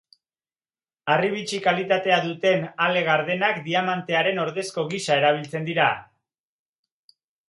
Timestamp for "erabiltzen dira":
5.21-5.91